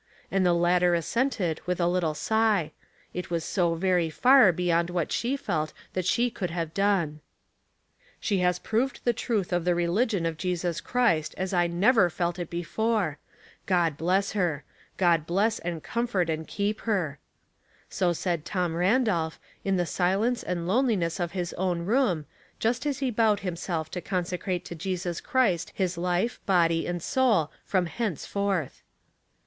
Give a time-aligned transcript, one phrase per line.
[0.31, 2.71] And the latter assented with a little sigh—
[3.13, 7.19] it was so very far beyond what she felt that she could have ^(^'^c
[8.19, 12.39] "She has proved tiio truth of the religion of Jesus Christ as I never ic't
[12.39, 13.19] it before.
[13.67, 14.63] God bless her.
[14.97, 17.19] God bless and {;o:nfort and keep her."
[17.87, 22.25] So said Tom Randolph, i i ihe silence and lone liness of his own room,
[22.59, 27.51] just as he bowed himself to consecrate to Jesus Christ his life, body and soul,
[27.63, 28.81] from henceforth.